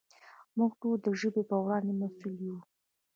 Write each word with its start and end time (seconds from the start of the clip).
موږ 0.57 0.71
ټول 0.81 0.97
د 1.05 1.07
ژبې 1.19 1.43
په 1.49 1.55
وړاندې 1.63 1.93
مسؤل 2.01 2.35
یو. 2.47 2.57